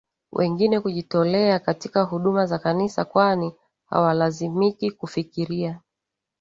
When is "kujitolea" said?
0.79-1.59